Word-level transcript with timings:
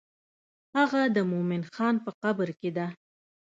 هغه 0.77 1.01
د 1.15 1.17
مومن 1.31 1.61
خان 1.73 1.95
په 2.05 2.11
قبر 2.21 2.49
کې 2.59 2.69
ده. 2.77 2.87